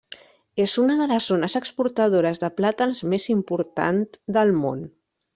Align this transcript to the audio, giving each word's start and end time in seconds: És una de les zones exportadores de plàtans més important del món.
És 0.63 0.71
una 0.83 0.93
de 1.01 1.05
les 1.09 1.25
zones 1.31 1.55
exportadores 1.59 2.41
de 2.43 2.49
plàtans 2.61 3.01
més 3.11 3.27
important 3.35 4.01
del 4.39 4.55
món. 4.63 4.81